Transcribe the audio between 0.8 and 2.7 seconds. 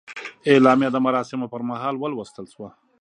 د مراسمو پر مهال ولوستل شوه.